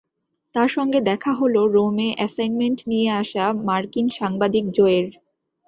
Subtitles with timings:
[0.55, 5.07] তার সঙ্গে দেখা হলো রোমে অ্যাসাইনমেন্ট নিয়ে আসা মার্কিন সাংবাদিক জোয়ের।